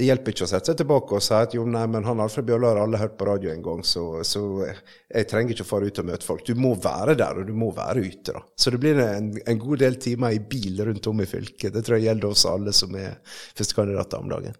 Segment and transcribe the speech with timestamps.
[0.00, 2.46] det hjelper ikke å sette seg tilbake og si at jo, nei, men han Alfred
[2.48, 5.90] Bjørlo har alle hørt på radio en gang, så, så, jeg trenger ikke å fare
[5.90, 6.44] ut og møte folk.
[6.46, 8.32] Du må være der, og du må være ute.
[8.32, 8.40] da.
[8.56, 11.74] Så det blir en, en god del timer i bil rundt om i fylket.
[11.74, 13.18] Det tror jeg gjelder oss alle som er
[13.58, 14.56] førstekandidater om dagen.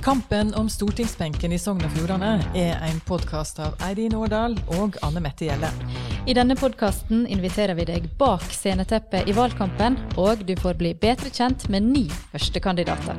[0.00, 5.26] Kampen om stortingsbenken i Sogn og Fjordane er en podkast av Eirin Årdal og Anne
[5.26, 5.74] Mette Gjelle.
[6.30, 11.26] I denne podkasten inviterer vi deg bak sceneteppet i valgkampen, og du får bli bedre
[11.34, 13.18] kjent med ni førstekandidater.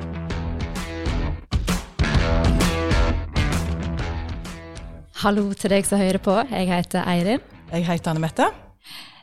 [5.26, 6.38] Hallo til deg som hører på.
[6.54, 7.44] Jeg heter Eirin.
[7.74, 8.48] Jeg heter Anne Mette.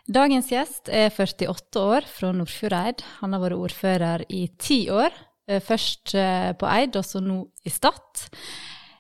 [0.04, 3.06] Dagens gjest er 48 år, fra Nordfjordeid.
[3.22, 5.16] Han har vært ordfører i ti år.
[5.48, 8.28] Eh, først eh, på Eid, og så nå i Stad.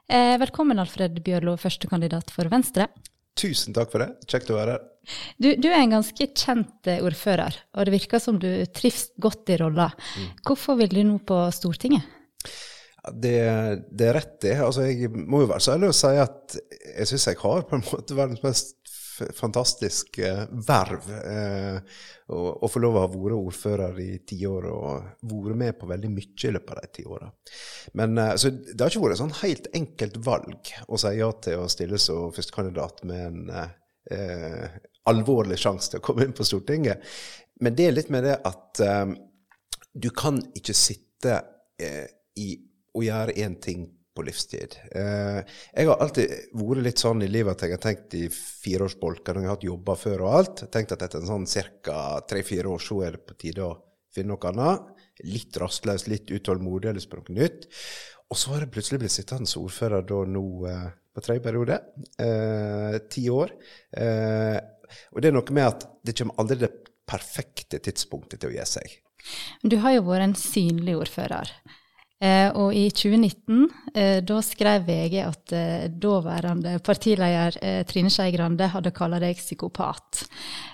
[0.08, 2.88] Eh, velkommen, Alfred Bjørlo, førstekandidat for Venstre.
[3.38, 4.10] Tusen takk for det.
[4.28, 4.86] Kjekt å være her.
[5.40, 9.56] Du, du, er en ganske kjent ordfører, og det virker som du trives godt i
[9.60, 9.88] rolla.
[10.18, 10.30] Mm.
[10.44, 12.16] Hvorfor vil du nå på Stortinget?
[13.08, 13.38] Det,
[13.88, 14.56] det, er rett, det.
[14.60, 17.78] Altså, jeg må jo være så ærlig å si at jeg syns jeg har på
[17.78, 18.74] en måte verdens mest
[19.36, 21.08] fantastisk eh, verv.
[21.18, 21.78] Eh,
[22.28, 26.10] å få lov å ha vært ordfører i ti år og vært med på veldig
[26.12, 27.30] mye i løpet av de ti åra.
[27.92, 31.64] Eh, så det har ikke vært et sånn helt enkelt valg å si ja til
[31.64, 37.04] å stille som førstekandidat med en eh, alvorlig sjanse til å komme inn på Stortinget.
[37.64, 39.06] Men det er litt med det at eh,
[39.98, 41.40] du kan ikke sitte
[41.80, 42.06] eh,
[42.38, 42.52] i,
[42.94, 44.74] og gjøre én ting på livstid.
[44.98, 45.40] Eh,
[45.72, 49.44] jeg har alltid vært litt sånn i livet at jeg har tenkt i fireårsbolker når
[49.44, 50.64] jeg har hatt jobber før og alt.
[50.74, 51.48] Tenkt at etter en sånn
[51.86, 51.98] ca.
[52.28, 53.76] tre-fire år så er det på tide å
[54.14, 54.94] finne noe annet.
[55.26, 57.68] Litt rastløs, litt utålmodig, eller på nytt.
[58.28, 61.78] Og så har jeg plutselig blitt sittende som ordfører da nå eh, på tredje periode.
[62.20, 63.54] Eh, ti år.
[64.02, 64.58] Eh,
[65.14, 66.72] og det er noe med at det kommer aldri det
[67.08, 68.98] perfekte tidspunktet til å gi seg.
[69.64, 71.50] Du har jo vært en synlig ordfører.
[72.18, 77.54] Eh, og i 2019 eh, da skrev VG at eh, daværende partileder
[77.86, 80.24] Trine Skei Grande hadde kalt deg psykopat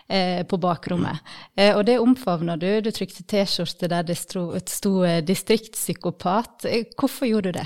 [0.04, 1.22] på bakrommet.
[1.72, 2.68] Og det omfavna du.
[2.84, 6.66] Du trykte T-skjorte der det sto, sto distriktspsykopat.
[7.00, 7.64] hvorfor gjorde du det?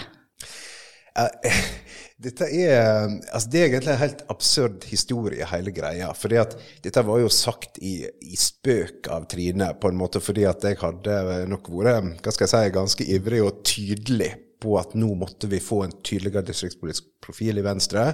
[2.25, 6.09] Dette er, altså det er egentlig en helt absurd historie, hele greia.
[6.19, 10.43] fordi at dette var jo sagt i, i, spøk av Trine, på en måte fordi
[10.51, 14.94] at jeg hadde nok vært hva skal jeg si, ganske ivrig og tydelig på at
[14.98, 18.04] nå måtte vi få en tydeligere distriktspolitisk profil i Venstre.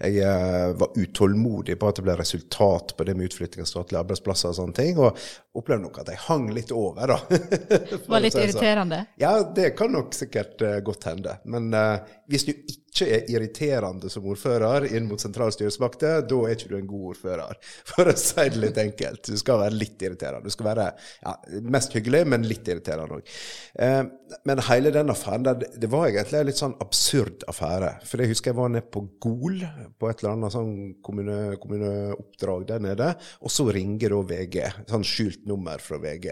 [0.00, 4.02] Jeg eh, var utålmodig på at det ble resultat på det med utflytting av statlige
[4.02, 5.18] arbeidsplasser og sånne ting, og
[5.58, 7.40] opplevde nok at jeg hang litt over, da.
[8.12, 9.04] var litt irriterende?
[9.20, 11.36] Ja, det kan nok sikkert uh, godt hende.
[11.44, 16.56] Men uh, hvis du ikke er irriterende som ordfører inn mot sentrale styresmakter, da er
[16.56, 17.60] ikke du en god ordfører.
[17.90, 19.30] For å si det litt enkelt.
[19.32, 20.44] Du skal være litt irriterende.
[20.44, 20.88] Du skal være
[21.22, 21.36] ja,
[21.72, 23.32] mest hyggelig, men litt irriterende òg.
[23.80, 27.94] Uh, men hele den affæren der, det var egentlig en litt sånn absurd affære.
[28.08, 29.64] For jeg husker jeg var nede på Gol,
[29.98, 34.58] på et eller annet sånn kommune, kommuneoppdrag der nede, og så ringer da VG.
[34.92, 36.28] Sånn skjult nummer fra VG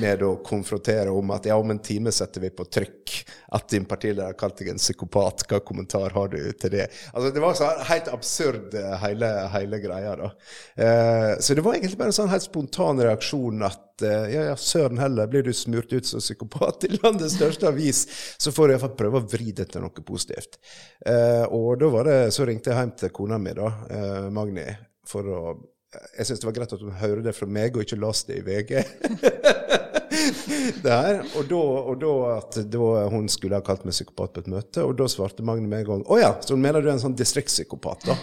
[0.00, 3.14] med å konfrontere om at ja, om en time setter vi på trykk
[3.56, 5.44] at din partileder kalt deg en psykopat.
[5.50, 5.60] Hva
[5.90, 6.88] kommentar har du til det?
[7.12, 10.16] Altså, Det var så helt absurd, eh, hele, hele greia.
[10.16, 10.30] da.
[10.76, 14.56] Eh, så det var egentlig bare en sånn helt spontan reaksjon at eh, ja, ja,
[14.56, 18.06] søren heller, blir du smurt ut som psykopat i landets største avis,
[18.38, 20.58] så får du iallfall prøve å vri det til noe positivt.
[21.06, 24.66] Eh, og da var det, så ringte jeg hjem til kona mi, da, eh, Magni,
[25.06, 25.42] for å
[25.90, 28.36] jeg syns det var greit at hun hører det fra meg, og ikke leste det
[28.38, 29.80] i VG.
[30.86, 34.50] Der, og, da, og da at da hun skulle ha kalt meg psykopat på et
[34.52, 37.02] møte, og da svarte Magne med en gang å ja, så mener du er en
[37.02, 38.16] sånn distriktspsykopat, da.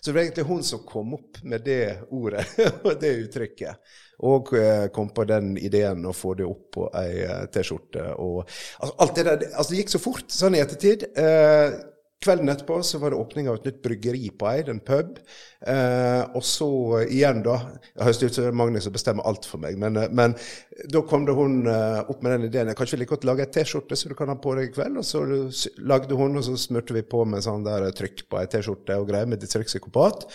[0.00, 2.46] Så det var egentlig hun som kom opp med det ordet
[2.86, 3.94] og det uttrykket.
[4.22, 8.12] Og eh, kom på den ideen å få det opp på ei eh, T-skjorte.
[8.22, 11.08] og altså, Alt det der altså, det gikk så fort sånn i ettertid.
[11.18, 11.74] Eh,
[12.22, 15.16] Kvelden etterpå så var det åpning av et nytt bryggeri på Eid, en pub.
[15.66, 16.68] Eh, og så
[17.04, 17.56] igjen, da
[17.92, 20.34] Jeg høres ut som Magnus som bestemmer alt for meg, men, eh, men
[20.90, 22.70] da kom det hun eh, opp med den ideen.
[22.70, 24.72] Jeg kan ikke like godt lage ei T-skjorte så du kan ha på deg i
[24.74, 24.98] kveld.
[25.02, 25.22] Og så
[25.82, 29.08] lagde hun, og så smurte vi på med sånn der trykk på ei T-skjorte og
[29.10, 30.26] greier med distriktspsykopat.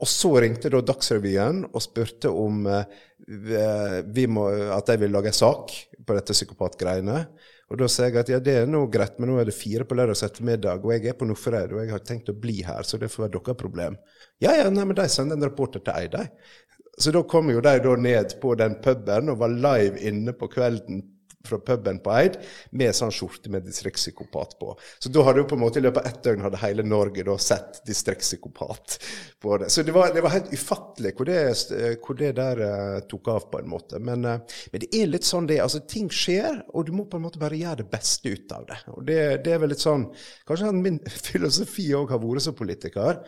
[0.00, 5.42] Og så ringte da Dagsrevyen og spurte om eh, må, at de ville lage en
[5.44, 7.26] sak på dette psykopatgreiene.
[7.74, 9.82] Og da sier jeg at ja, det er nå greit, men nå er det fire
[9.88, 12.86] på lørdag ettermiddag, og jeg er på Nordfjordeid, og jeg har tenkt å bli her,
[12.86, 13.96] så det får være deres problem.
[14.38, 16.22] Ja, ja, nei, men de sender en reporter til ei, de.
[17.02, 20.46] Så da kom jo de da ned på den puben og var live inne på
[20.52, 21.02] kvelden
[21.48, 22.38] fra puben på Eid
[22.76, 24.74] med sånn skjorte med distriktspsykopat på.
[24.98, 27.24] Så da hadde jo på en måte i løpet av ett døgn hadde hele Norge
[27.26, 28.98] da sett distriktspsykopat
[29.42, 29.70] på det.
[29.72, 31.40] Så det var, det var helt ufattelig hvor det,
[32.04, 34.00] hvor det der uh, tok av, på en måte.
[34.02, 37.18] Men, uh, men, det er litt sånn det altså Ting skjer, og du må på
[37.20, 38.78] en måte bare gjøre det beste ut av det.
[38.94, 40.08] Og det, det er vel litt sånn
[40.48, 43.20] Kanskje min filosofi òg har vært som politiker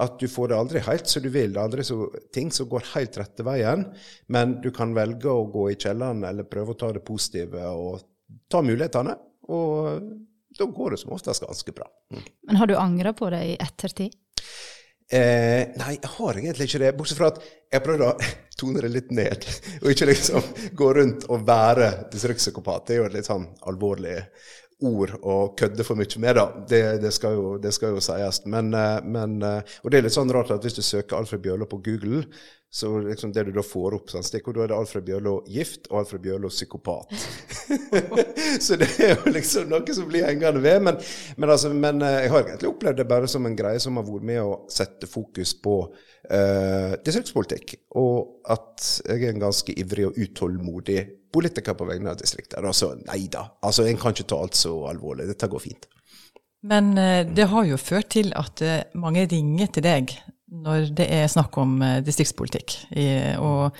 [0.00, 1.52] at du får det aldri helt som du vil.
[1.52, 1.98] Det er aldri så,
[2.32, 3.84] ting som går helt rette veien.
[4.32, 8.00] Men du kan velge å gå i kjelleren eller prøve å ta det positive og
[8.52, 9.16] ta mulighetene.
[9.52, 10.06] Og
[10.58, 11.88] da går det som oftest ganske bra.
[12.12, 12.22] Mm.
[12.48, 14.16] Men har du angra på det i ettertid?
[15.12, 16.94] Eh, nei, jeg har egentlig ikke det.
[16.96, 18.30] Bortsett fra at jeg prøvde å
[18.62, 19.44] tone det litt ned.
[19.82, 20.46] Og ikke liksom
[20.78, 22.86] gå rundt og være distriktspsykopat.
[22.88, 24.16] Det er jo et litt sånn alvorlig
[24.86, 26.46] ord å kødde for mye med, da.
[26.68, 28.42] Det, det, skal, jo, det skal, jo, sies.
[28.50, 31.42] Men, eh, men, eh, og det er litt sånn rart at hvis du søker Alfred
[31.44, 32.24] Bjørlo på Google,
[32.74, 35.90] så liksom det du da får opp sånn stikk, da er det Alfred Bjørlo gift
[35.90, 37.10] og Alfred Bjørlo psykopat.
[38.64, 40.80] så det er jo liksom noe som blir hengende ved.
[40.86, 40.96] Men,
[41.36, 44.08] men, altså, men, eh, jeg har egentlig opplevd det bare som en greie som har
[44.08, 47.76] vært med å sette fokus på uh, distriktspolitikk.
[48.00, 51.00] Og at jeg er en ganske ivrig og utålmodig
[51.36, 52.56] politiker på vegne av distriktet.
[52.64, 53.50] Altså, nei da.
[53.60, 55.28] Altså, en kan ikke ta alt så alvorlig.
[55.28, 55.90] Dette går fint.
[56.72, 58.64] Men eh, det har jo ført til at
[58.96, 60.22] mange ringer til deg
[60.52, 62.76] når det er snakk om distriktspolitikk.
[62.92, 63.40] distriktspolitikk.
[63.40, 63.72] Og,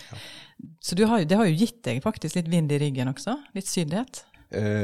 [0.82, 3.34] så har, det har jo gitt deg faktisk litt vind i ryggen også?
[3.56, 4.22] Litt synlighet?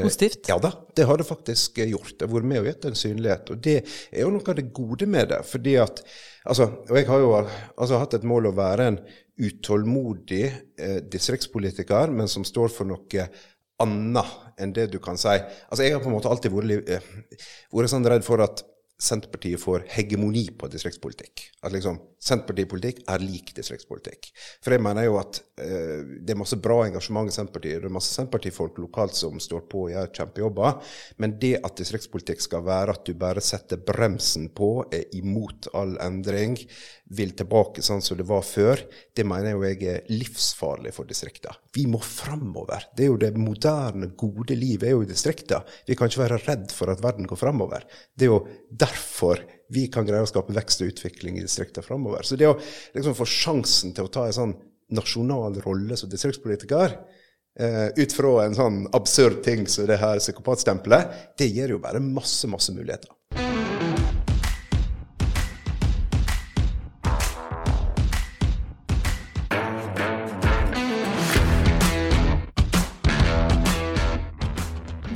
[0.03, 0.49] Positivt?
[0.49, 2.15] Eh, ja da, det har det faktisk gjort.
[2.19, 3.53] Det har vært med og gitt en synlighet.
[3.53, 5.43] Og det er jo noe av det gode med det.
[5.47, 6.03] fordi at,
[6.45, 8.99] altså, Og jeg har jo altså, hatt et mål å være en
[9.39, 10.45] utålmodig
[10.79, 13.29] eh, distriktspolitiker, men som står for noe
[13.79, 15.37] annet enn det du kan si.
[15.69, 17.13] Altså, Jeg har på en måte alltid vært, eh,
[17.73, 18.65] vært sånn redd for at
[18.99, 21.49] Senterpartiet får hegemoni på distriktspolitikk.
[21.63, 24.31] At liksom Senterpartipolitikk er lik distriktspolitikk.
[24.65, 27.83] For jeg mener jo at eh, det er masse bra engasjement i Senterpartiet.
[27.83, 30.95] Det er masse Senterpartifolk lokalt som står på og gjør kjempejobber.
[31.23, 35.95] Men det at distriktspolitikk skal være at du bare setter bremsen på, er imot all
[36.03, 36.59] endring,
[37.15, 38.83] vil tilbake sånn som det var før,
[39.17, 41.55] det mener jeg er livsfarlig for distriktene.
[41.75, 42.91] Vi må framover.
[42.97, 45.63] Det er jo det moderne, gode livet er jo i distriktene.
[45.89, 47.87] Vi kan ikke være redd for at verden går framover.
[48.13, 49.41] Det er jo derfor
[49.75, 52.25] vi kan greie å skape vekst og utvikling i distriktene framover.
[52.25, 52.57] Så det å
[52.95, 54.57] liksom få sjansen til å ta en sånn
[54.97, 56.97] nasjonal rolle som distriktspolitiker,
[57.61, 62.01] eh, ut fra en sånn absurd ting som det her psykopatstempelet, det gir jo bare
[62.01, 63.13] masse, masse muligheter.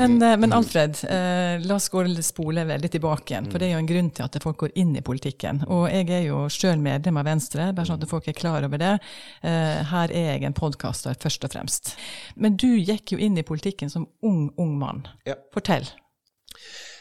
[0.03, 3.49] Men, eh, men Alfred, eh, la oss gå spole veldig tilbake igjen.
[3.51, 5.63] For det er jo en grunn til at folk går inn i politikken.
[5.69, 8.83] Og jeg er jo sjøl medlem av Venstre, bare sånn at folk er klar over
[8.83, 8.93] det.
[9.43, 11.95] Eh, her er jeg en podkaster, først og fremst.
[12.37, 15.07] Men du gikk jo inn i politikken som ung, ung mann.
[15.29, 15.39] Ja.
[15.55, 15.89] Fortell.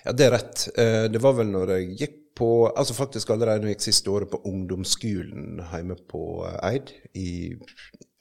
[0.06, 0.68] Ja, det er rett.
[0.78, 4.12] Eh, det var vel når jeg gikk på Altså faktisk allerede når jeg gikk siste
[4.12, 7.32] året på ungdomsskolen hjemme på eh, Eid i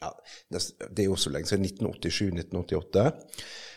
[0.00, 0.12] ja,
[0.88, 3.10] Det er jo så lenge siden 1987-1988.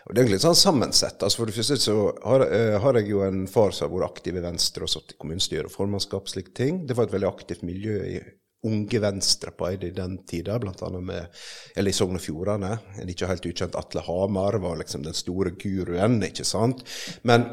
[0.04, 1.24] Og Det er egentlig sånn sammensett.
[1.24, 4.12] Altså For det første så har, uh, har, jeg jo en far som har vært
[4.12, 6.86] aktiv i Venstre og satt i kommunestyre og formannskap, slike ting.
[6.88, 8.18] Det var et veldig aktivt miljø i
[8.64, 10.90] Unge Venstre på Eide i den tida, bl.a.
[10.96, 11.42] med
[11.76, 12.72] eller i Sogn og Fjordane.
[13.02, 16.86] En ikke helt ukjent Atle Hamar var liksom den store guruen, ikke sant.
[17.28, 17.50] Men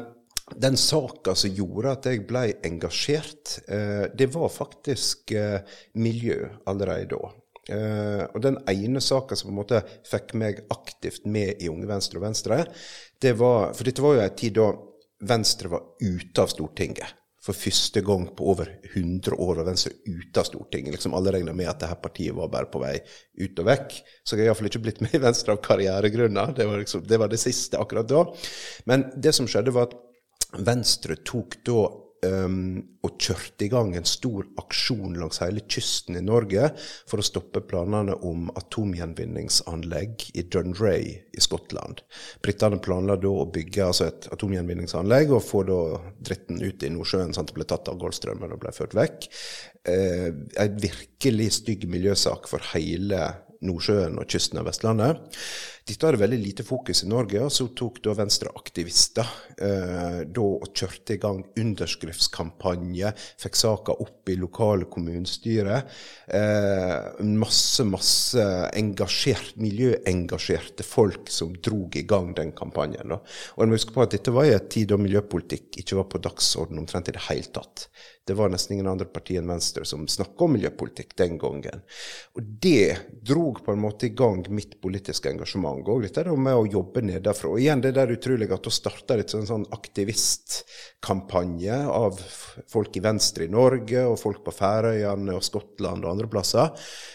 [0.55, 5.59] den saka som gjorde at jeg ble engasjert, uh, det var faktisk uh,
[5.99, 7.35] miljø allerede da.
[7.69, 11.85] Uh, og den ene saka som på en måte fikk meg aktivt med i Unge
[11.89, 12.63] Venstre og Venstre,
[13.21, 14.71] det var For dette var jo en tid da
[15.29, 17.17] Venstre var ute av Stortinget.
[17.41, 20.93] For første gang på over 100 år var Venstre ute av Stortinget.
[20.93, 22.95] Liksom Alle regna med at dette partiet var bare på vei
[23.41, 23.95] ut og vekk.
[24.21, 26.53] Så jeg har iallfall ikke blitt med i Venstre av karrieregrunner.
[26.57, 28.27] Det var, liksom, det var det siste akkurat da.
[28.89, 29.97] Men det som skjedde, var at
[30.61, 31.85] Venstre tok da
[32.25, 36.69] um, og kjørte i gang en stor aksjon langs hele kysten i Norge
[37.09, 42.03] for å stoppe planene om atomgjenvinningsanlegg i Dunray i Skottland.
[42.45, 45.81] Britene planla da å bygge altså et atomgjenvinningsanlegg og få da
[46.21, 49.29] dritten ut i Nordsjøen, sånn at det ble tatt av Golfstrømmen og ble ført vekk.
[49.89, 50.27] Eh,
[50.61, 53.31] en virkelig stygg miljøsak for hele
[53.65, 55.41] Nordsjøen og kysten av Vestlandet.
[55.81, 60.67] Dette hadde veldig lite fokus i Norge, og så tok da Venstre-aktivister eh, da og
[60.77, 63.09] kjørte i gang underskriftskampanje,
[63.41, 65.79] fikk saka opp i lokale kommunestyre.
[66.27, 68.45] Eh, masse, masse
[68.77, 73.15] engasjert, miljøengasjerte folk som drog i gang den kampanjen.
[73.15, 73.21] Da.
[73.55, 76.09] Og jeg må huske på at Dette var i en tid da miljøpolitikk ikke var
[76.13, 77.87] på dagsorden omtrent i det hele tatt.
[78.27, 81.81] Det var nesten ingen andre partier enn Venstre som snakka om miljøpolitikk den gangen.
[82.37, 85.70] Og det drog på en måte i gang mitt politiske engasjement.
[85.71, 86.01] Engasjement òg.
[86.03, 87.59] Dette med å jobbe nedenfra.
[87.59, 92.19] Igjen det der utrolige at da starta en sånn aktivistkampanje av
[92.71, 96.69] folk i Venstre i Norge, og folk på Færøyene og Skottland og andre plasser,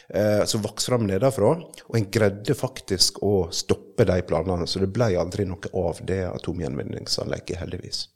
[0.09, 1.57] eh, som vokste fram nedenfra.
[1.89, 6.25] Og en greide faktisk å stoppe de planene, så det ble aldri noe av det
[6.31, 8.09] atomgjenvinningsanlegget, heldigvis.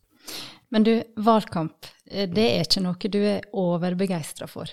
[0.70, 4.70] Men du, valgkamp, eh, det er ikke noe du er overbegeistra for?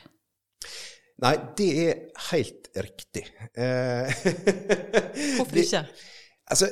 [1.24, 3.24] Nei, det er helt riktig.
[3.58, 4.26] Eh,
[5.38, 5.82] Hvorfor ikke?
[6.46, 6.70] altså,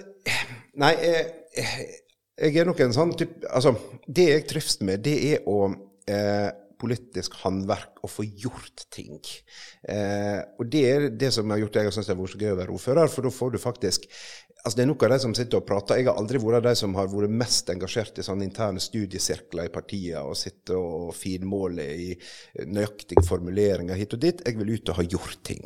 [0.77, 1.23] nei, jeg,
[2.37, 3.73] jeg er nok en sånn type Altså,
[4.05, 5.57] det jeg trives med, det er å
[6.11, 9.17] eh, politisk håndverk å få gjort ting.
[9.89, 12.51] Eh, og det er det som har gjort jeg syns det har vært så gøy
[12.53, 14.09] å være ordfører, for da får du faktisk
[14.65, 15.99] Altså, det er nok av de som sitter og prater.
[15.99, 19.67] Jeg har aldri vært av de som har vært mest engasjert i sånne interne studiesirkler
[19.67, 22.07] i partiene og sitte og finmåler i
[22.65, 24.41] nøyaktige formuleringer hit og dit.
[24.41, 25.61] Jeg vil ut og ha gjort ting.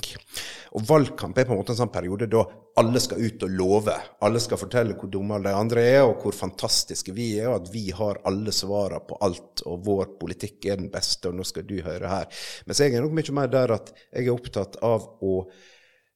[0.76, 2.44] Og valgkamp er på en måte en sånn periode da
[2.80, 3.96] alle skal ut og love.
[4.28, 7.72] Alle skal fortelle hvor dumme de andre er, og hvor fantastiske vi er, og at
[7.72, 11.64] vi har alle svarene på alt, og vår politikk er den beste, og nå skal
[11.68, 12.44] du høre her.
[12.68, 15.38] Mens jeg er nok mye mer der at jeg er opptatt av å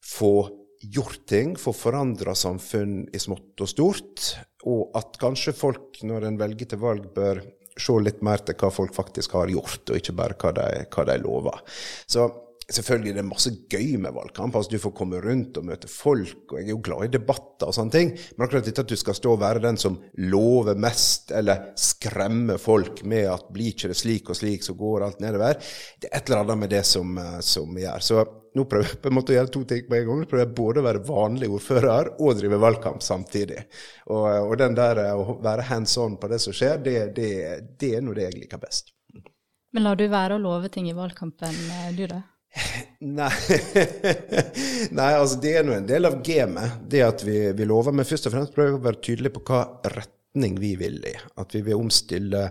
[0.04, 0.34] få
[0.84, 4.30] gjort ting, få forandra samfunn i smått og stort,
[4.68, 7.42] og at kanskje folk, når en velger til valg, bør
[7.80, 11.06] se litt mer til hva folk faktisk har gjort, og ikke bare hva de, hva
[11.10, 11.62] de lover.
[12.06, 12.28] Så
[12.72, 14.56] selvfølgelig det er masse gøy med valgkamp.
[14.56, 17.70] altså Du får komme rundt og møte folk, og jeg er jo glad i debatter
[17.70, 18.14] og sånne ting.
[18.36, 19.98] Men akkurat dette at du skal stå og være den som
[20.32, 25.08] lover mest, eller skremmer folk med at blir ikke det slik og slik, så går
[25.08, 25.60] alt nedover,
[26.00, 28.00] det er et eller annet med det som, eh, som gjør.
[28.04, 30.24] Så nå prøver jeg på en måte å gjøre to ting på en gang.
[30.24, 33.64] Nå prøver både å være vanlig ordfører og drive valgkamp samtidig.
[34.14, 37.32] Og, og den der eh, å være hands on på det som skjer, det, det,
[37.82, 38.94] det er nå det jeg liker best.
[39.74, 42.22] Men lar du være å love ting i valgkampen, eh, du da?
[43.20, 43.32] Nei.
[44.98, 47.96] Nei, altså det er nå en del av gamet, det at vi, vi lover.
[47.96, 49.64] Men først og fremst prøver vi å være tydelige på hva
[49.96, 51.16] retning vi vil i.
[51.42, 52.48] At vi vil omstille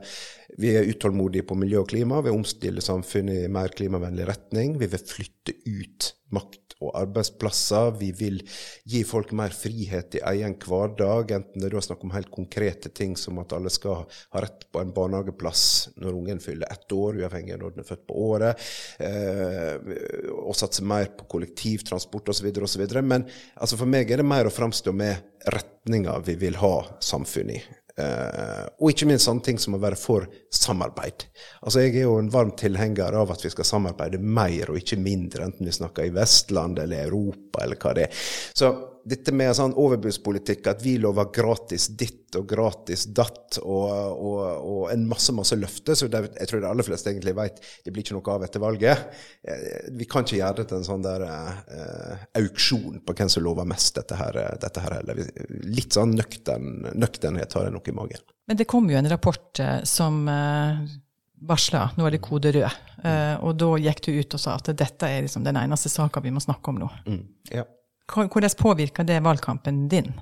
[0.58, 2.20] vi er utålmodige på miljø og klima.
[2.24, 4.76] Vi omstiller samfunnet i mer klimavennlig retning.
[4.80, 7.92] Vi vil flytte ut makt og arbeidsplasser.
[8.00, 8.40] Vi vil
[8.88, 13.14] gi folk mer frihet i egen hverdag, enten det er snakk om helt konkrete ting
[13.18, 14.04] som at alle skal
[14.34, 15.64] ha rett på en barnehageplass
[16.02, 18.70] når ungen fyller ett år, uavhengig av når den er født på året,
[19.02, 19.92] eh,
[20.32, 22.50] og satse mer på kollektivtransport osv.
[22.64, 22.86] osv.
[23.02, 27.60] Men altså for meg er det mer å framstå med retninga vi vil ha samfunnet
[27.60, 27.81] i.
[28.00, 31.26] Uh, og ikke minst sånne ting som å være for samarbeid.
[31.60, 35.00] Altså Jeg er jo en varm tilhenger av at vi skal samarbeide mer og ikke
[35.00, 38.24] mindre, enten vi snakker i Vestland eller Europa eller hva det er.
[38.56, 38.72] Så
[39.08, 44.86] dette med sånn overbudspolitikk, at vi lover gratis ditt og gratis datt og, og, og
[44.92, 48.06] en masse masse løfter, så det, jeg tror de aller fleste egentlig vet det blir
[48.06, 49.04] ikke noe av etter valget.
[49.44, 53.44] Eh, vi kan ikke gjøre det til en sånn der uh, auksjon på hvem som
[53.44, 55.22] lover mest dette her, dette her heller.
[55.68, 58.28] Litt sånn nøktern, nøkternhet har jeg nok i magen.
[58.48, 61.00] Men det kom jo en rapport som uh
[61.46, 62.80] varsla nå er det kode rød.
[63.02, 66.22] Uh, og da gikk du ut og sa at dette er liksom den eneste saka
[66.22, 66.90] vi må snakke om nå.
[67.06, 67.66] Mm, ja.
[68.12, 70.12] Hvordan påvirker det valgkampen din?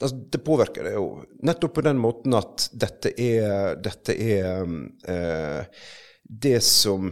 [0.00, 1.08] Altså, det påvirker det jo
[1.44, 4.62] nettopp på den måten at dette er, dette er
[5.12, 5.80] eh,
[6.30, 7.10] det som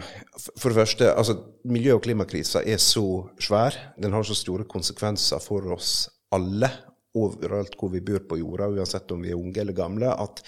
[0.56, 1.34] For det første, altså
[1.68, 3.74] miljø- og klimakrisa er så svær.
[3.98, 6.70] Den har så store konsekvenser for oss alle
[7.18, 10.42] overalt hvor vi bor på jorda, uansett om vi er unge eller gamle, at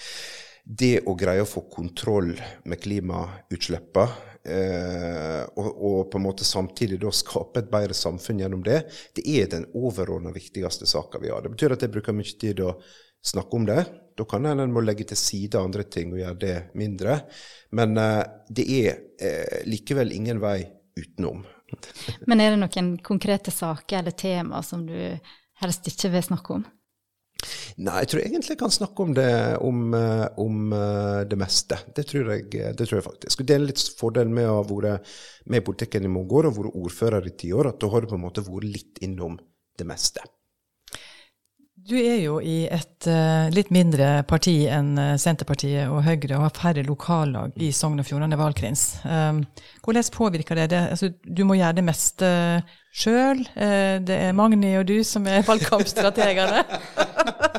[0.63, 2.35] det å greie å få kontroll
[2.69, 8.63] med klimautslippene eh, og, og, på en måte samtidig da skape et bedre samfunn gjennom
[8.65, 8.83] det,
[9.17, 11.43] det er den overordna viktigste saka vi har.
[11.43, 12.75] Det betyr at jeg bruker mye tid å
[13.21, 13.85] snakke om det.
[14.17, 17.21] Da kan en må legge til side andre ting og gjøre det mindre.
[17.77, 20.59] Men eh, det er eh, likevel ingen vei
[20.97, 21.45] utenom.
[22.27, 24.97] Men er det noen konkrete saker eller tema som du
[25.61, 26.65] helst ikke vil snakke om?
[27.81, 29.29] Nei, jeg tror egentlig jeg kan snakke om det,
[29.65, 31.79] om, eh, om eh, det meste.
[31.95, 33.45] Det tror, jeg, det tror, jeg, faktisk.
[33.47, 35.15] Det er litt fordelen med å ha vært
[35.49, 38.03] med i politikken i mange år og vært ordfører i ti år, at da har
[38.03, 39.39] du på en måte vært litt innom
[39.79, 40.25] det meste.
[41.89, 46.53] Du er jo i et uh, litt mindre parti enn Senterpartiet og Høyre og har
[46.53, 48.83] færre lokallag i Sogn og Fjordane valgkrins.
[49.01, 49.41] Um,
[49.81, 50.81] hvordan påvirker det det?
[50.93, 52.29] Altså, du må gjøre det meste
[52.93, 53.41] sjøl.
[53.55, 56.61] Uh, det er Magni og du som er valgkampstrategene.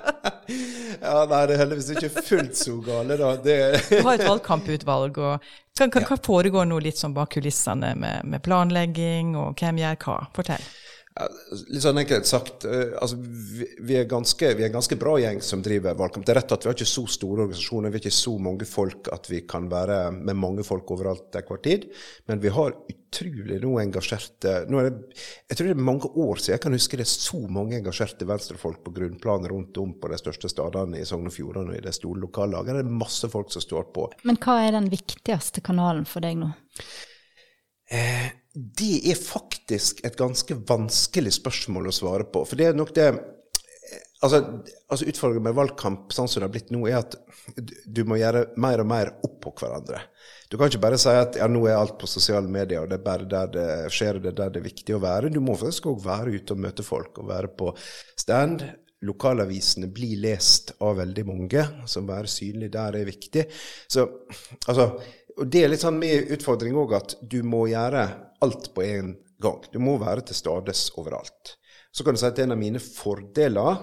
[1.03, 3.35] ja, nei, det er heldigvis ikke fullt så gale, da.
[3.43, 3.59] Det...
[3.91, 5.19] du har et valgkamputvalg.
[5.19, 9.83] og Hva, hva, hva foregår nå litt sånn bak kulissene med, med, planlegging, og hvem
[9.83, 10.19] gjør hva?
[10.37, 10.71] Fortell.
[11.13, 15.43] Litt sånn enkelt sagt, uh, altså, vi, er ganske, vi er en ganske bra gjeng
[15.45, 16.25] som driver valgkamp.
[16.25, 18.69] Det er rett at vi har ikke så store organisasjoner, vi har ikke så mange
[18.69, 21.87] folk at vi kan være med mange folk overalt til enhver tid.
[22.33, 24.93] Men vi har utrolig nå engasjerte nå det,
[25.51, 28.29] Jeg tror det er mange år siden jeg kan huske det er så mange engasjerte
[28.29, 31.85] venstrefolk på grunnplanet rundt om på de største stedene i Sogn og Fjordane og i
[31.85, 32.79] det store lokallaget.
[32.79, 34.09] Det er masse folk som står på.
[34.25, 36.55] Men hva er den viktigste kanalen for deg nå?
[37.93, 42.45] Eh, det er faktisk et ganske vanskelig spørsmål å svare på.
[42.49, 43.13] For det er nok det
[44.23, 44.39] Altså,
[44.87, 47.17] altså Utfordringen med valgkamp sånn som det har blitt nå, er at
[47.91, 49.99] du må gjøre mer og mer oppå hverandre.
[50.47, 53.01] Du kan ikke bare si at ja, nå er alt på sosiale medier, og det
[53.01, 55.33] er bare der det skjer, og det er der det er viktig å være.
[55.35, 57.73] Du må faktisk òg være ute og møte folk, og være på
[58.23, 58.63] stand.
[59.03, 63.49] Lokalavisene blir lest av veldig mange, så å være synlig der er viktig.
[63.91, 64.07] Så
[64.71, 64.93] altså
[65.39, 68.05] og det er litt sånn min utfordring òg at du må gjøre
[68.45, 69.65] alt på en gang.
[69.73, 71.57] Du må være til stades overalt.
[71.93, 73.83] Så kan du si at en av mine fordeler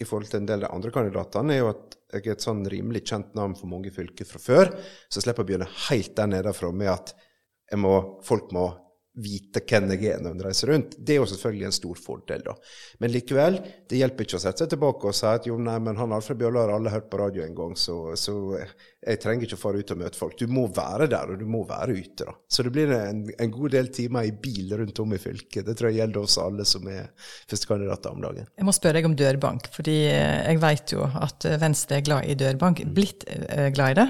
[0.00, 2.44] i forhold til en del av de andre kandidatene, er jo at jeg er et
[2.44, 4.70] sånn rimelig kjent navn for mange fylker fra før.
[5.08, 7.12] Så jeg slipper å begynne helt der nede fra med at
[7.78, 7.92] må,
[8.26, 8.64] folk må
[9.18, 10.94] vite hvem jeg er når en reiser rundt.
[10.98, 12.54] Det er jo selvfølgelig en stor fordel, da.
[13.02, 13.56] Men likevel,
[13.90, 16.38] det hjelper ikke å sette seg tilbake og si at jo, nei, men han Alfred
[16.38, 18.34] Bjørlo har alle hørt på radio en gang, så, så,
[19.02, 20.36] jeg trenger ikke å fare ut og møte folk.
[20.38, 22.36] Du må være der, og du må være ute, da.
[22.46, 25.66] Så det blir en, en god del timer i bil rundt om i fylket.
[25.66, 27.10] Det tror jeg gjelder oss alle som er
[27.50, 28.46] førstekandidater om dagen.
[28.60, 32.38] Jeg må spørre deg om dørbank, fordi jeg vet jo at Venstre er glad i
[32.38, 32.84] dørbank.
[32.94, 34.08] Blitt eh, glad i det.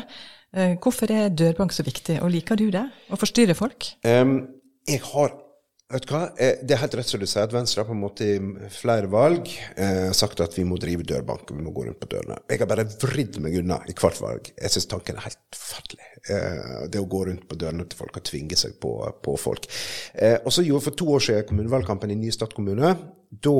[0.50, 2.82] Eh, hvorfor er dørbank så viktig, og liker du det?
[3.10, 3.92] Å forstyrre folk?
[4.02, 4.40] Um,
[4.90, 5.38] jeg har
[5.90, 6.20] Vet du hva?
[6.38, 8.68] Eh, det er helt rett som du sier, at Venstre har på en måte i
[8.70, 12.36] flere valg eh, sagt at vi må drive dørbank, vi må gå rundt på dørene.
[12.46, 14.52] Jeg har bare vridd meg unna i hvert valg.
[14.54, 16.06] Jeg syns tanken er helt forferdelig.
[16.30, 18.92] Eh, det å gå rundt på dørene til folk og tvinge seg på,
[19.24, 19.66] på folk.
[20.14, 22.92] Eh, og så gjorde For to år siden kommunevalgkampen i Nystad kommune.
[23.30, 23.56] Da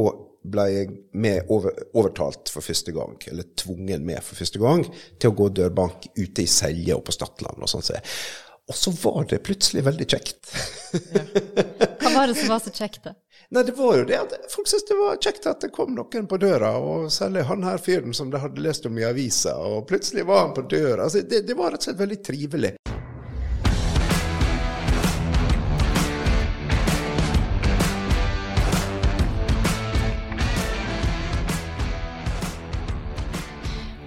[0.55, 4.87] ble jeg med over, overtalt for første gang, eller tvungen med for første gang,
[5.19, 7.91] til å gå dørbank ute i Selje og på Stadland og sånn.
[8.71, 10.53] Og så var det plutselig veldig kjekt.
[10.95, 11.23] Ja.
[12.00, 13.17] Hva var det som var så kjekt, da?
[13.50, 16.29] Nei, det var jo det at folk syntes det var kjekt at det kom noen
[16.31, 19.89] på døra, og særlig han her fyren som de hadde lest om i avisa, og
[19.91, 21.09] plutselig var han på døra.
[21.09, 22.75] Altså, det, det var rett og slett veldig trivelig.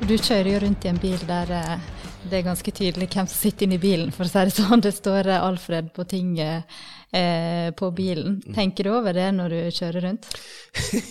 [0.08, 1.93] Du kjører jo rundt i en bil der eh,
[2.30, 4.84] det er ganske tydelig hvem som sitter inne i bilen, for å si det sånn.
[4.84, 6.70] Det står Alfred på tinget
[7.14, 8.40] eh, på bilen.
[8.56, 10.30] Tenker du over det når du kjører rundt?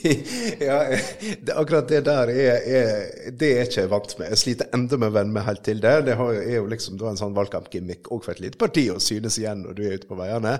[0.68, 0.78] ja,
[1.40, 4.32] det, akkurat det der er, er, det er ikke jeg vant med.
[4.34, 5.94] Jeg sliter enda med å venne meg helt til det.
[6.08, 9.64] Det er jo liksom en sånn valgkampgimmick òg for et lite parti å synes igjen
[9.66, 10.58] når du er ute på veiene.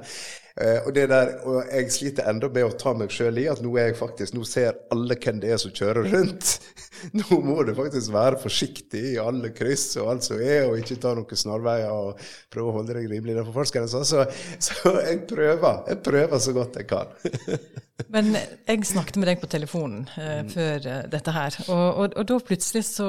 [0.52, 3.70] Uh, og, der, og, jeg sliter enda med å ta meg sjøl i at nå
[3.80, 6.50] er jeg faktisk, nå ser alle hvem det er som kjører rundt.
[7.18, 10.98] nå må du faktisk være forsiktig i alle kryss og alt som er, og ikke
[11.00, 12.20] ta noen snarveier og
[12.52, 14.04] prøve å holde deg rimelig innenfor fartsgrensa.
[14.04, 14.26] Så,
[14.60, 15.82] så jeg prøver.
[15.88, 17.16] Jeg prøver så godt jeg kan.
[18.12, 22.24] Men jeg snakket med deg på telefonen uh, før uh, dette her, og, og, og,
[22.28, 23.08] da plutselig så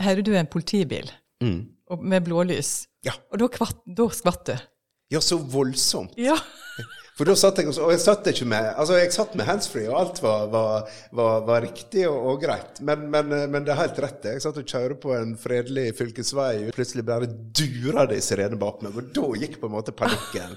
[0.00, 1.12] hører du en politibil
[1.44, 1.60] mm.
[2.00, 2.74] med blålys.
[3.04, 3.20] Ja.
[3.32, 4.54] Og da, kvatt, da skvatt du.
[5.10, 6.12] Ja, så voldsomt.
[6.16, 6.38] Ja.
[7.18, 9.96] For da satt jeg og, jeg satt ikke med altså jeg satt med handsfree, og
[9.98, 12.78] alt var, var, var, var riktig og, og greit.
[12.80, 14.28] Men, men, men, det er helt rett.
[14.30, 18.56] Jeg satt og kjørte på en fredelig fylkesvei, og plutselig bare dura det i sirene
[18.60, 18.96] bak meg.
[18.96, 20.56] Og da gikk på en måte panikken.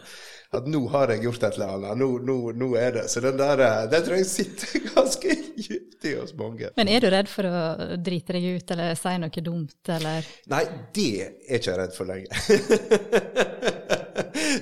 [0.53, 1.97] At nå har jeg gjort et eller annet.
[1.97, 3.07] Nå, nå, nå er det.
[3.09, 6.69] Så den der, eh, den tror jeg sitter ganske dypt i oss mange.
[6.77, 7.63] Men er du redd for å
[7.97, 10.29] drite deg ut eller si noe dumt, eller?
[10.53, 10.63] Nei,
[10.93, 13.81] det er ikke jeg redd for lenger.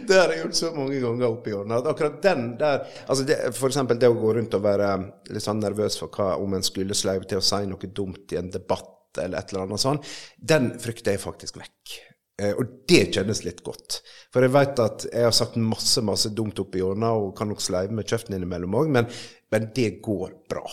[0.07, 1.81] det har jeg gjort så mange ganger opp i årene.
[1.91, 4.91] akkurat den der altså det, For eksempel det å gå rundt og være
[5.31, 8.39] litt sånn nervøs for hva om en skulle sleive til å si noe dumt i
[8.41, 9.99] en debatt eller et eller annet sånn,
[10.37, 11.95] den frykter jeg faktisk vekk.
[12.41, 13.99] Eh, og det kjennes litt godt.
[14.33, 17.51] For jeg vet at jeg har sagt masse masse dumt opp i årene og kan
[17.51, 19.09] nok sleive med kjeften innimellom òg, men,
[19.51, 20.63] men, det går bra.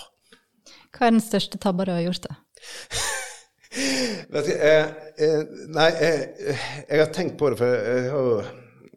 [0.94, 2.38] Hva er den største tabba du har gjort, da?
[4.32, 4.94] vet du, eh,
[5.26, 5.42] eh,
[5.74, 8.48] nei, eh, jeg har tenkt på det, for jeg har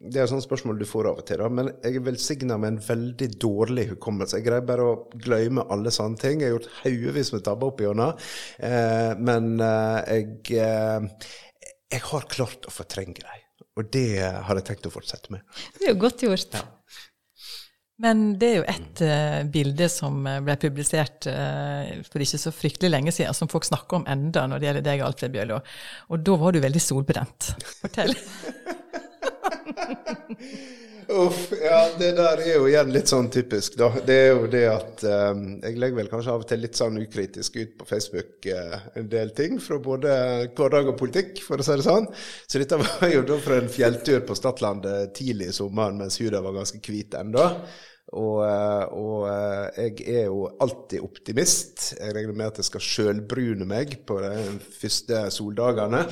[0.02, 2.56] det er et sånt spørsmål du får av og til, da, men jeg er velsigna
[2.58, 4.40] med en veldig dårlig hukommelse.
[4.40, 6.42] Jeg greier bare å glemme alle sånne ting.
[6.42, 8.26] Jeg har gjort haugevis med tabber opp igjennom,
[8.66, 11.30] eh, men eh, jeg, eh,
[11.94, 13.48] jeg har klart å fortrenge dem.
[13.78, 15.46] Og det har jeg tenkt å fortsette med.
[15.78, 16.58] Det er jo godt gjort.
[16.58, 16.66] Ja.
[18.02, 22.90] Men det er jo ett uh, bilde som ble publisert uh, for ikke så fryktelig
[22.90, 25.62] lenge siden, som folk snakker om enda når det gjelder deg, Alfred Bjørlo.
[26.10, 27.52] Og da var du veldig solbrent.
[27.78, 28.16] Fortell.
[31.12, 33.88] Uff, ja, det der er jo igjen litt sånn typisk, da.
[34.06, 37.00] Det er jo det at um, jeg legger vel kanskje av og til litt sånn
[37.02, 40.12] ukritisk ut på Facebook uh, en del ting fra både
[40.54, 42.06] hverdag og politikk, for å si det sånn.
[42.46, 46.42] Så dette var jo da fra en fjelltur på Stadlandet tidlig i sommeren mens huda
[46.44, 47.48] var ganske hvit ennå.
[48.12, 48.42] Og,
[48.92, 49.28] og,
[49.78, 51.94] jeg er jo alltid optimist.
[51.96, 56.02] Jeg regner med at jeg skal sjølbrune meg på de første soldagene.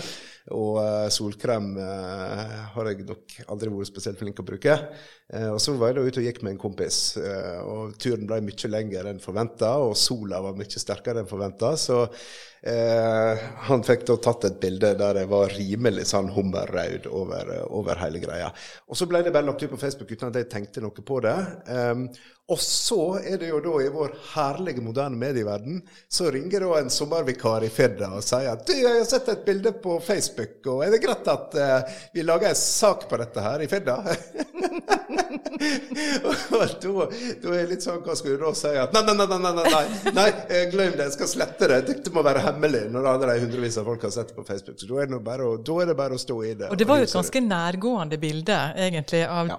[0.48, 4.76] Og uh, solkrem uh, har jeg nok aldri vært spesielt flink å bruke.
[5.30, 8.40] Uh, og så var jeg da ute og gikk med en kompis, og turen ble
[8.44, 11.74] mye lengre enn forventa, og sola var mye sterkere enn forventa.
[11.78, 12.02] Så
[12.60, 18.20] han fikk da tatt et bilde der jeg var rimelig sånn hummerrød over, over, hele
[18.20, 18.50] greia.
[18.90, 21.22] Og så ble det bare lagt ut på Facebook uten at jeg tenkte noe på
[21.24, 21.38] det.
[21.72, 22.04] Um,
[22.50, 25.78] og så er det jo da i vår herlige moderne medieverden,
[26.10, 29.44] så ringer da en sommervikar i Firda og sier at du, jeg har sett et
[29.46, 33.44] bilde på Facebook, og er det greit at uh, vi lager en sak på dette
[33.44, 33.96] her i Fedda?
[36.24, 38.72] og da, da, er det litt sånn, hva skal du da si?
[38.80, 39.82] At nei, nei, nei, nei, nei,
[40.16, 41.80] nei, eh, glem det, jeg skal slette det.
[41.88, 44.78] Dette må være hemmelig når alle de hundrevis av folk har sett det på Facebook.
[44.80, 46.70] Så da er å, da er det bare å stå i det.
[46.72, 49.22] Og det var jo et ganske nærgående bilde, egentlig.
[49.28, 49.58] Av, ja.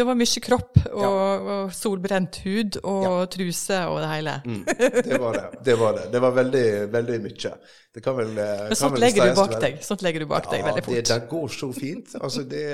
[0.00, 1.12] Det var mye kropp og, ja.
[1.56, 3.14] og solbrent hud og ja.
[3.36, 4.36] truse og det hele.
[4.44, 4.62] Mm,
[5.10, 5.46] det var det.
[5.64, 6.10] Det var det.
[6.14, 7.56] Det var veldig, veldig mye.
[7.94, 9.76] Det kan vel, eh, Men sånt legger du bak deg.
[9.86, 10.96] Sånt legger du bak ja, deg veldig fort.
[10.96, 12.16] Det det går så fint.
[12.18, 12.64] Altså, det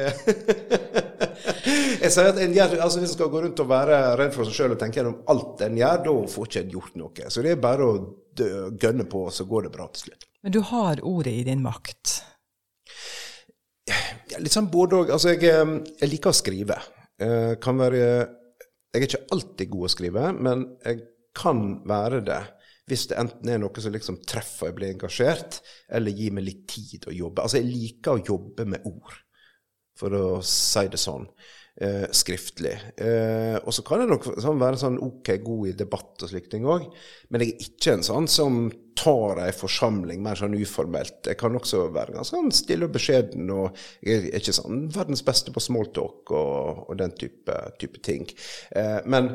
[2.00, 4.44] Jeg sier at en gjør, altså Hvis en skal gå rundt og være redd for
[4.48, 7.20] seg sjøl og tenke gjennom alt en gjør, da får ikke en gjort noe.
[7.28, 7.92] Så det er bare å
[8.80, 10.24] gønne på, så går det bra til slutt.
[10.40, 12.04] Men du har ordet i din makt?
[13.90, 14.00] Ja,
[14.40, 15.08] litt sånn både òg.
[15.18, 16.80] Altså, jeg, eh, jeg liker å skrive.
[17.20, 18.00] Jeg kan være
[18.90, 20.96] jeg er ikke alltid god å skrive, men jeg
[21.38, 22.40] kan være det
[22.88, 25.60] hvis det enten er noe som liksom treffer jeg blir engasjert,
[25.92, 27.44] eller gir meg litt tid å jobbe.
[27.44, 29.16] Altså, jeg liker å jobbe med ord,
[29.98, 31.28] for å si det sånn.
[31.80, 32.74] Eh, skriftlig.
[33.00, 36.50] Eh, og så kan jeg nok sånn, være sånn OK god i debatt og slike
[36.52, 36.82] ting òg,
[37.32, 38.58] men jeg er ikke en sånn som
[39.00, 41.22] tar ei forsamling mer sånn uformelt.
[41.30, 45.24] Jeg kan også være ganske sånn stille og beskjeden, og jeg er ikke sånn verdens
[45.24, 48.28] beste på smalltalk og, og den type, type ting.
[48.76, 49.32] Eh, men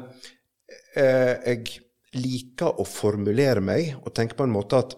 [0.93, 1.79] eh, jeg
[2.17, 4.95] liker å formulere meg og tenke på en måte at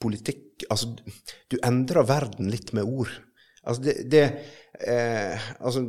[0.00, 0.90] politikk Altså,
[1.48, 3.08] du endrer verden litt med ord.
[3.64, 4.24] Altså, det, det
[4.84, 5.86] eh, Altså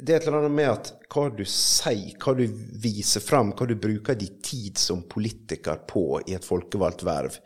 [0.00, 2.44] det er et eller annet med at hva du sier, hva du
[2.80, 7.36] viser fram, hva du bruker din tid som politiker på i et folkevalgt verv.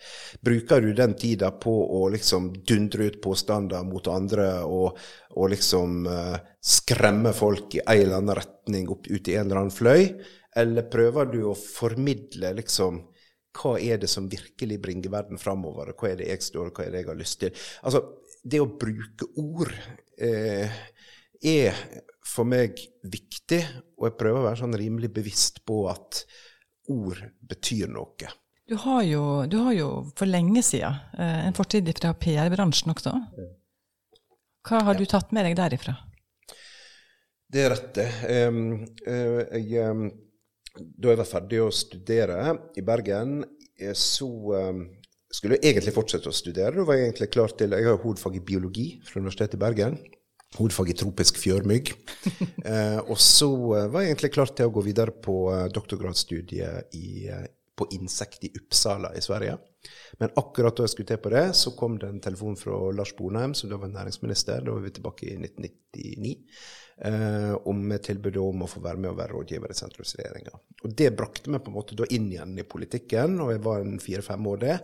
[0.45, 4.99] Bruker du den tida på å liksom dundre ut påstander mot andre og,
[5.35, 9.65] og liksom uh, skremme folk i en eller annen retning opp ut i en eller
[9.65, 10.13] annen fløy?
[10.57, 13.03] Eller prøver du å formidle liksom
[13.57, 16.87] hva er det som virkelig bringer verden framover, hva er det jeg står og hva
[16.87, 17.63] er det jeg har lyst til?
[17.89, 18.03] Altså,
[18.45, 19.73] det å bruke ord
[20.21, 20.81] eh,
[21.41, 21.85] er
[22.27, 23.63] for meg viktig,
[23.97, 26.25] og jeg prøver å være sånn rimelig bevisst på at
[26.93, 28.33] ord betyr noe.
[28.67, 29.89] Du har jo, du har jo
[30.19, 33.15] for lenge siden eh, en fortid fra PR-bransjen også.
[34.67, 34.99] Hva har ja.
[34.99, 35.95] du tatt med deg derifra?
[37.47, 38.07] Det er rett, det.
[38.51, 38.63] Um,
[39.07, 40.09] uh, jeg, um,
[40.77, 43.41] da jeg var ferdig å studere i Bergen,
[43.79, 44.85] eh, så um,
[45.33, 46.77] skulle jeg egentlig fortsette å studere.
[46.77, 49.99] Da var jeg egentlig klar til, Jeg har hovedfag i biologi fra Universitetet i Bergen
[50.57, 51.93] hovedfag i tropisk fjørmygg.
[52.71, 56.97] eh, og så eh, var jeg egentlig klar til å gå videre på eh, doktorgradsstudiet
[56.97, 59.59] i, eh, på insekt i Uppsala i Sverige.
[60.19, 63.13] Men akkurat da jeg skulle til på det, så kom det en telefon fra Lars
[63.17, 64.65] Bonheim, som da var næringsminister.
[64.65, 66.35] Da var vi tilbake i 1999.
[66.97, 70.55] Eh, om tilbudet om å få være med og være rådgiver i sentrumsregjeringa.
[70.85, 73.85] Og det brakte meg på en måte da inn igjen i politikken, og jeg var
[73.85, 74.79] en fire-fem år det.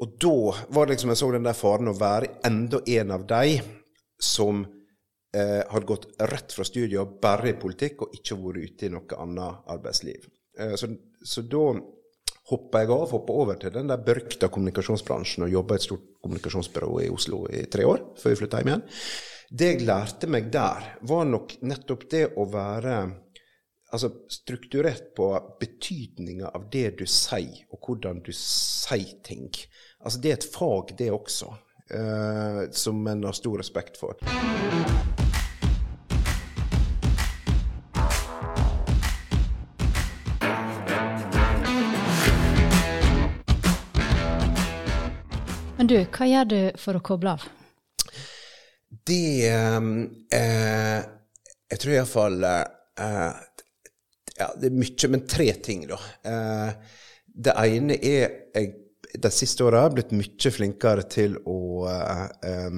[0.00, 0.34] Og da
[0.74, 3.60] var det liksom jeg så den der faren å være enda en av de
[4.20, 4.64] som
[5.36, 8.92] eh, hadde gått rett fra studiet og bare i politikk og ikke vært ute i
[8.96, 10.26] noe annet arbeidsliv.
[10.58, 10.90] Eh, så,
[11.22, 11.64] så, da
[12.50, 16.06] hoppa jeg av, hoppa over til den der berykta kommunikasjonsbransjen og jobba i et stort
[16.20, 18.86] kommunikasjonsbyrå i Oslo i tre år før vi flytta hjem igjen.
[19.50, 22.96] Det jeg lærte meg der, var nok nettopp det å være
[23.90, 29.50] altså, strukturert på betydninga av det du sier, og hvordan du sier ting.
[30.00, 31.50] Altså, det er et fag, det også
[31.90, 34.16] eh, som en har stor respekt for.
[45.80, 47.44] Men du, hva gjør du for å koble av?
[49.08, 50.98] Det eh,
[51.72, 53.38] Jeg tror iallfall eh,
[54.36, 55.96] Ja, det er mye, men tre ting, da.
[56.20, 58.68] Eh, det ene er jeg
[59.24, 62.68] de siste åra blitt mye flinkere til å eh,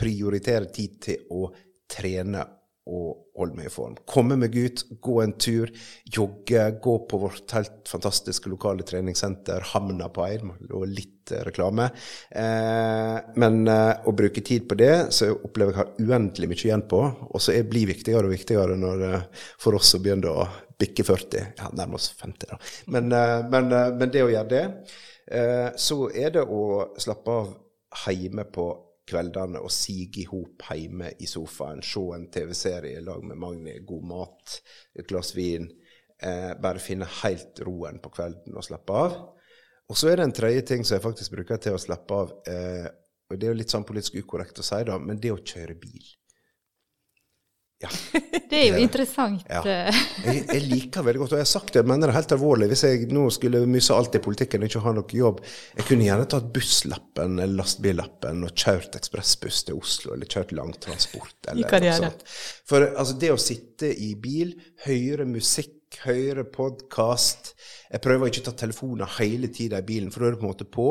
[0.00, 1.44] prioritere tid til å
[1.92, 2.46] trene
[2.90, 3.94] og holde meg i form.
[4.08, 5.70] Komme meg ut, gå en tur,
[6.10, 11.88] jogge, gå på vårt helt fantastiske lokale treningssenter, Hamna på Eid, og litt eh, reklame.
[12.28, 16.84] Eh, men eh, å bruke tid på det, så opplever jeg har uendelig mye igjen
[16.90, 17.04] på.
[17.30, 20.48] Og så blir viktigere og viktigere når, eh, for oss som begynner å
[20.82, 21.52] bikke 40.
[21.62, 22.60] Ja, nærmest 50, da.
[22.86, 24.66] Men, eh, men, eh, men, det å gjøre det,
[25.80, 27.52] så er det å slappe av
[28.10, 28.66] hjemme på
[29.12, 33.76] kveldene og sige i hop hjemme i sofaen, se en TV-serie i lag med Magni,
[33.86, 34.56] god mat,
[34.96, 35.68] et glass vin.
[36.22, 39.16] Eh, bare finne helt roen på kvelden og slappe av.
[39.90, 42.34] Og så er det en tredje ting som jeg faktisk bruker til å slappe av.
[42.48, 42.88] Eh,
[43.28, 45.78] og Det er jo litt sånn politisk ukorrekt å si, da, men det å kjøre
[45.80, 46.04] bil.
[47.82, 47.90] Ja.
[48.52, 49.44] Det er jo interessant.
[49.48, 49.62] Ja.
[50.26, 52.68] Jeg, jeg, liker veldig godt, og jeg har sagt det, jeg mener det helt alvorlig.
[52.70, 55.40] Hvis jeg nå skulle myse alt i politikken og ikke ha noe jobb,
[55.78, 61.34] jeg kunne gjerne tatt busslappen eller lastebillappen og kjørt ekspressbuss til Oslo, eller kjørt langtransport.
[61.50, 62.24] Eller noe sånt.
[62.68, 64.54] For altså, det å sitte i bil,
[64.86, 67.50] høre musikk, høre podkast
[67.92, 70.46] Jeg prøver ikke å ta telefoner hele tida i bilen, for da er det på
[70.46, 70.88] en måte på.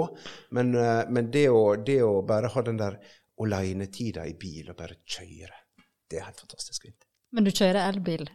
[0.58, 3.00] Men, eh, men det, å, det å bare ha den der
[3.42, 5.61] alenetida i bil og bare kjøre
[6.12, 7.08] det er helt fantastisk fint.
[7.32, 8.26] Men du kjører elbil?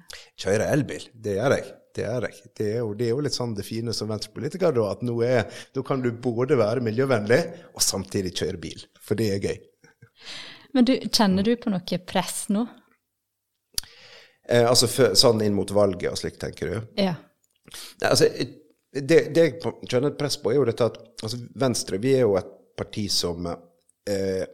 [0.41, 1.67] Kjører elbil, det gjør jeg.
[1.97, 2.51] Det, er jeg.
[2.57, 5.17] Det, er jo, det er jo litt sånn det fine som venstrepolitiker, da, at nå
[5.25, 7.39] er, da kan du både være miljøvennlig
[7.73, 8.83] og samtidig kjøre bil.
[9.01, 9.63] For det er gøy.
[10.77, 12.67] Men du, kjenner du på noe press nå?
[14.49, 16.77] Eh, altså for, sånn inn mot valget og slikt, tenker du?
[17.01, 17.17] Ja.
[18.05, 18.29] Altså,
[18.93, 19.57] det, det, jeg
[19.89, 23.07] kjenner et press på, er jo dette at altså, Venstre vi er jo et parti
[23.13, 24.45] som eh,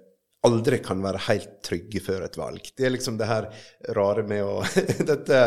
[0.46, 2.66] aldri kan være helt trygge før et valg.
[2.76, 3.48] Det er liksom det her
[3.96, 4.60] rare med å
[5.12, 5.38] Dette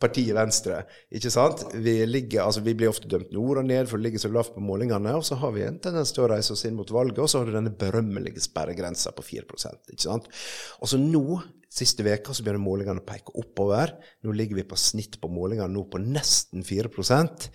[0.00, 1.64] partiet Venstre, ikke sant?
[1.74, 4.54] Vi, ligger, altså vi blir ofte dømt nord og ned for å ligge så lavt
[4.54, 7.22] på målingene, og så har vi en tendens til å reise oss inn mot valget,
[7.22, 10.30] og så har du denne berømmelige sperregrensa på 4% ikke sant?
[10.80, 11.40] Og så nå,
[11.70, 13.92] siste veka, så begynner målingene å peke oppover.
[14.26, 17.50] Nå ligger vi på snitt på målingene nå på nesten 4%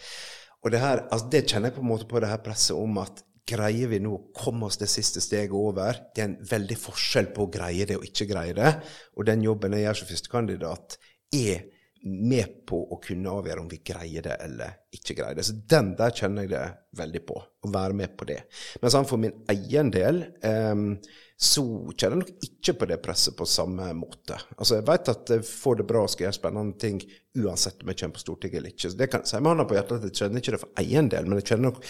[0.66, 2.98] og det her, altså det kjenner jeg på en måte på det her presset om
[2.98, 6.02] at greier vi nå å komme oss det siste steget over?
[6.16, 8.72] Det er en veldig forskjell på å greie det og ikke greie det.
[9.16, 10.98] Og den jobben jeg gjør som førstekandidat,
[11.36, 11.66] er
[12.06, 15.46] med på å kunne avgjøre om vi greier det eller ikke greier det.
[15.48, 16.66] Så den der kjenner jeg det
[17.00, 18.44] veldig på, å være med på det.
[18.82, 20.92] Men sånn for min egen del um,
[21.36, 24.38] så kjenner jeg nok ikke på det presset på samme måte.
[24.56, 27.02] Altså Jeg vet at jeg får det bra og skal gjøre spennende ting
[27.36, 28.92] uansett om jeg kommer på Stortinget eller ikke.
[28.92, 31.12] Så det kan si med hånda på hjertet at jeg kjenner ikke det for egen
[31.12, 31.84] del, men jeg kjenner nok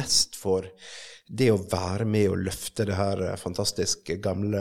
[0.00, 0.68] mest for
[1.30, 4.60] det å være med og løfte det her fantastisk gamle,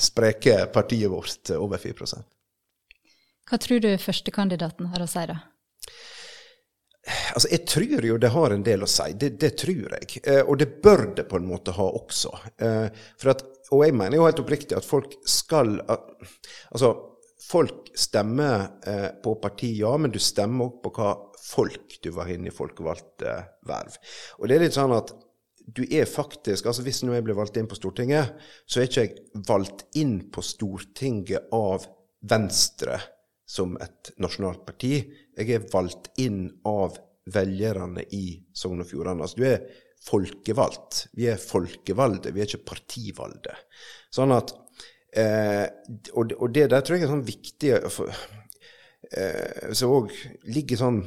[0.00, 2.22] spreke partiet vårt over 4
[3.48, 5.38] hva tror du førstekandidaten har å si, da?
[7.34, 9.12] Altså, Jeg tror jo det har en del å si.
[9.18, 10.22] Det, det tror jeg.
[10.24, 12.32] Eh, og det bør det på en måte ha også.
[12.64, 16.92] Eh, at, og jeg mener jo helt oppriktig at folk skal Altså,
[17.48, 21.14] folk stemmer eh, på parti, ja, men du stemmer òg på hva
[21.48, 23.96] folk du var inne i folkevalgte verv.
[24.38, 25.14] Og det er litt sånn at
[25.68, 29.04] du er faktisk altså Hvis nå jeg blir valgt inn på Stortinget, så er ikke
[29.04, 31.84] jeg valgt inn på Stortinget av
[32.28, 32.96] Venstre
[33.48, 34.98] som et nasjonalt parti.
[35.38, 36.98] Jeg er valgt inn av
[37.32, 39.24] velgerne i Sogn og Fjordane.
[39.24, 41.06] Altså, du er folkevalgt.
[41.16, 43.56] Vi er folkevalgte, vi er ikke partivalgte.
[44.14, 44.52] Sånn at
[45.16, 45.64] eh,
[46.12, 48.20] og, og, det der tror jeg er sånn viktig for,
[49.10, 50.14] eh, Som òg
[50.48, 51.02] ligger sånn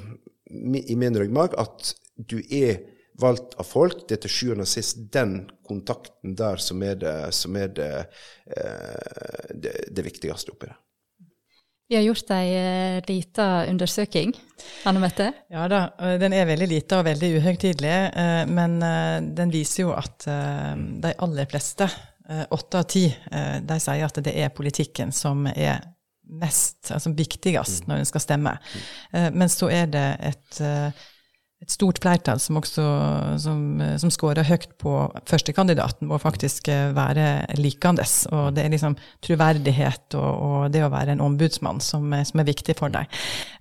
[0.51, 2.81] i min ryggmarg, at du er
[3.21, 4.05] valgt av folk.
[4.07, 7.91] Det er til sjuende og sist den kontakten der som er det, som er det,
[8.57, 10.79] eh, det, det viktigste oppi det.
[11.91, 14.29] Vi har gjort ei uh, lita undersøking.
[14.87, 15.25] Anne Mette?
[15.51, 15.81] Ja da,
[16.21, 17.95] den er veldig lita og veldig uhøytidelig.
[18.15, 18.77] Uh, men
[19.35, 21.89] den viser jo at de aller fleste,
[22.55, 23.01] åtte av ti,
[23.67, 25.81] de sier at det er politikken som er
[26.39, 28.53] mest, altså viktigst når en skal stemme.
[29.11, 30.61] men så er det et
[31.61, 32.83] et stort flertall som også
[33.41, 33.59] som,
[34.01, 34.95] som scorer høyt på
[35.29, 37.27] førstekandidaten, må faktisk eh, være
[37.59, 38.23] likandes.
[38.33, 42.49] Og det er liksom troverdighet og, og, det å være en ombudsmann som, som er
[42.49, 43.05] viktig for deg.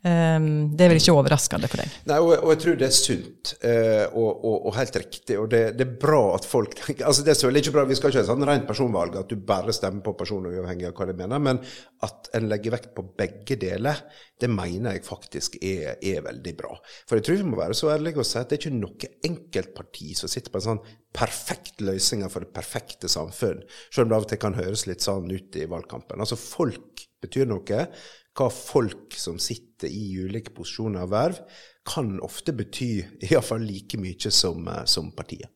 [0.01, 1.99] Um, det er vel ikke overraskende for deg?
[2.09, 5.37] Nei, og, og jeg tror det er sunt uh, og, og, helt riktig.
[5.37, 8.01] Og det, det, er bra at folk tenker altså Det er selvfølgelig ikke bra, vi
[8.01, 10.97] skal ikke ha et sånn rent personvalg, at du bare stemmer på personer uavhengig av
[10.97, 11.61] hva de mener, men
[12.07, 14.01] at en legger vekt på begge deler,
[14.41, 16.73] det mener jeg faktisk er, er veldig bra.
[17.09, 19.11] For jeg tror vi må være så ærlige og si at det er ikke noe
[19.29, 20.83] enkeltparti som sitter på en sånn
[21.17, 25.05] perfekt løsning for det perfekte samfunn, selv om det av og til kan høres litt
[25.05, 26.23] sånn ut i valgkampen.
[26.23, 27.85] Altså folk betyr noe.
[28.37, 31.41] Hva folk som sitter i ulike posisjoner og verv,
[31.91, 32.93] kan ofte bety
[33.27, 35.51] iallfall like mye som, eh, som partiet.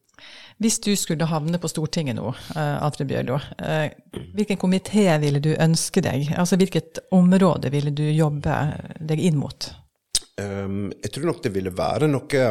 [0.62, 5.52] Hvis du skulle havne på Stortinget nå, Atre Alfred Bjørlo, uh, hvilken komité ville du
[5.54, 6.28] ønske deg?
[6.38, 8.58] Altså hvilket område ville du jobbe
[9.00, 9.70] deg inn mot?
[10.38, 12.46] Um, jeg tror nok det ville være noe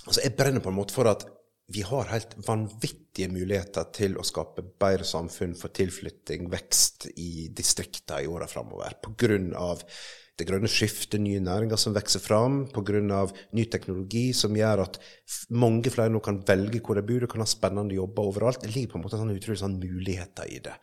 [0.00, 1.26] Altså, jeg brenner på en måte for at
[1.70, 8.24] vi har helt vanvittige muligheter til å skape bedre samfunn for tilflytting, vekst i distriktene
[8.24, 8.96] i åra framover.
[9.04, 9.36] Pga
[10.40, 13.22] det grønne skiftet, nye næringer som vokser fram, pga.
[13.56, 14.98] ny teknologi som gjør at
[15.52, 18.62] mange flere nå kan velge hvor de bor og kan ha spennende jobber overalt.
[18.64, 20.76] Det ligger på en måte sånn utrolig sånn muligheter i det.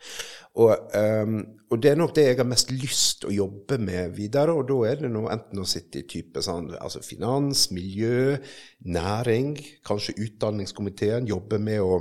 [0.58, 4.54] Og, um, og, det er nok det jeg har mest lyst å jobbe med videre,
[4.54, 8.38] og da er det nå enten å sitte i type sånn, altså finans, miljø,
[8.86, 12.00] næring, kanskje utdanningskomiteen, jobbe med å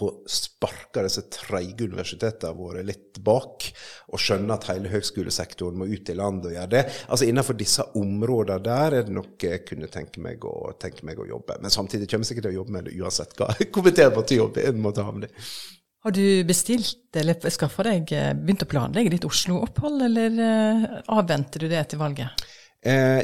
[0.00, 3.66] få sparka disse treige universitetene våre litt bak,
[4.10, 6.84] og skjønne at hele høgskolesektoren må ut i landet og gjøre det.
[7.08, 11.20] Altså Innenfor disse områdene der er det noe jeg kunne tenke meg å, tenke meg
[11.20, 11.58] å jobbe.
[11.62, 14.64] Men samtidig kommer jeg sikkert til å jobbe med det uansett hva komiteen måtte jobbe
[14.64, 14.72] i.
[14.80, 15.44] måtte havne i.
[16.00, 21.60] Har du bestilt eller skaffa deg, eh, begynt å planlegge ditt Oslo-opphold, eller uh, avventer
[21.60, 22.46] du det til valget?
[22.80, 23.20] Eh,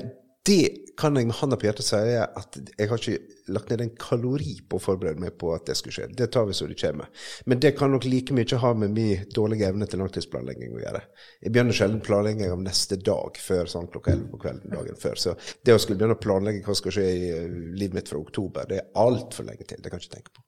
[0.46, 3.92] det kan jeg med hånda på hjertet si at jeg har ikke lagt ned en
[4.00, 6.06] kalori på å forberede meg på at det skulle skje.
[6.16, 7.10] Det tar vi så det kommer.
[7.44, 11.02] Men det kan nok like mye ha med min dårlige evne til langtidsplanlegging å gjøre.
[11.44, 15.20] Jeg begynner sjelden planlegging av neste dag før sånn klokka 11 på kvelden dagen før.
[15.20, 18.22] Så det å skulle begynne å planlegge hva skal skje i eh, livet mitt fra
[18.22, 19.82] oktober, det er altfor lenge til.
[19.82, 20.46] Det kan jeg ikke tenke på.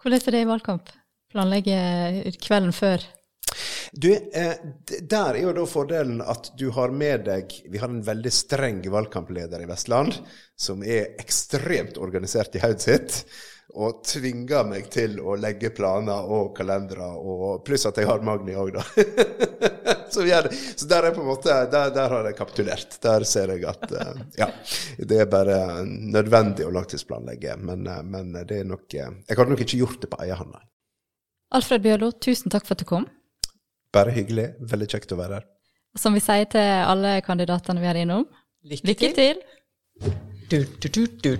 [0.00, 0.92] Hvordan er det i valgkamp?
[1.30, 1.80] Planlegge
[2.42, 3.04] kvelden før?
[3.92, 4.54] Du, eh,
[5.02, 8.82] Der er jo da fordelen at du har med deg Vi har en veldig streng
[8.90, 10.14] valgkampleder i Vestland,
[10.56, 13.24] som er ekstremt organisert i hodet sitt.
[13.70, 17.06] Og tvinger meg til å legge planer og kalendere,
[17.62, 18.82] pluss at jeg har Magni òg, da.
[20.10, 22.98] så, så, der er på en måte, der, der, har jeg kapitulert.
[23.02, 24.50] Der ser jeg at uh, ja,
[24.98, 27.54] det er bare nødvendig å langtidsplanlegge.
[27.62, 30.58] Men, uh, men det er nok Jeg hadde nok ikke gjort det på egen hånd,
[30.58, 30.66] nei.
[31.54, 33.06] Alfred Bjørlo, tusen takk for at du kom.
[33.94, 34.52] Bare hyggelig.
[34.70, 35.48] Veldig kjekt å være her.
[35.98, 38.28] Som vi sier til alle kandidatene vi er innom,
[38.62, 39.40] lykke, lykke til.
[40.50, 41.32] Du, du, du,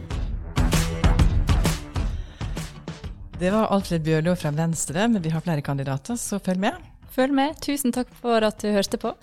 [3.40, 6.74] det var Alfred Bjørlo fra Venstre, men vi har flere kandidater, så følg med.
[7.14, 7.54] Følg med.
[7.64, 9.14] Tusen takk for at du hørte på.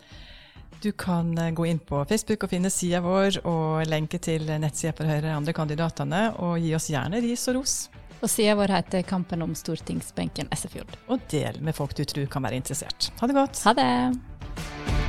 [0.82, 4.96] Du kan eh, gå inn på Facebook og finne sida vår og lenke til nettsida
[4.98, 7.76] for å høre andre kandidatene, og gi oss gjerne ris og ros.
[8.22, 10.98] Og sida vår heter 'Kampen om stortingsbenken Essefjord'.
[11.08, 13.12] Og del med folk du tror kan være interessert.
[13.20, 13.64] Ha det godt.
[13.64, 15.07] Ha det.